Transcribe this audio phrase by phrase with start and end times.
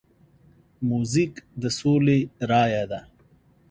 [0.89, 2.19] موزیک د سولې
[2.49, 3.01] رایه ده.